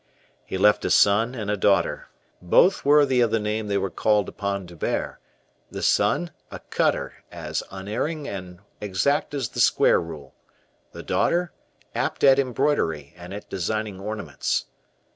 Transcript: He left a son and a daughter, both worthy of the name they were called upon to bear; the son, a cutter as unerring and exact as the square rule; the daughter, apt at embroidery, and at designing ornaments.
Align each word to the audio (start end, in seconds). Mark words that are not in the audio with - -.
He 0.43 0.57
left 0.57 0.83
a 0.83 0.89
son 0.89 1.35
and 1.35 1.51
a 1.51 1.55
daughter, 1.55 2.09
both 2.41 2.83
worthy 2.83 3.21
of 3.21 3.29
the 3.29 3.39
name 3.39 3.67
they 3.67 3.77
were 3.77 3.91
called 3.91 4.27
upon 4.27 4.65
to 4.65 4.75
bear; 4.75 5.19
the 5.69 5.83
son, 5.83 6.31
a 6.49 6.57
cutter 6.57 7.23
as 7.31 7.61
unerring 7.69 8.27
and 8.27 8.61
exact 8.81 9.35
as 9.35 9.49
the 9.49 9.59
square 9.59 10.01
rule; 10.01 10.33
the 10.91 11.03
daughter, 11.03 11.51
apt 11.93 12.23
at 12.23 12.39
embroidery, 12.39 13.13
and 13.15 13.31
at 13.31 13.47
designing 13.47 13.99
ornaments. 13.99 14.65